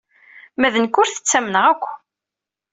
[0.59, 1.85] Ma d nekk ur t-ttamneɣ akk.